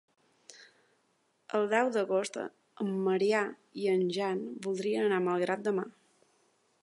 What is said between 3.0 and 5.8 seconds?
Maria i en Jan voldrien anar a Malgrat de